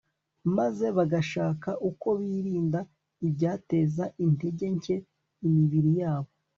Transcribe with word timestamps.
maze 0.57 0.85
bagashaka 0.97 1.69
uko 1.89 2.07
birinda 2.21 2.79
ibyateza 3.27 4.03
intege 4.25 4.65
nke 4.77 4.95
imibiri 5.47 5.91
yabo 6.01 6.31